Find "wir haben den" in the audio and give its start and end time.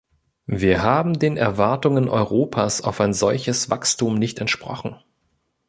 0.47-1.37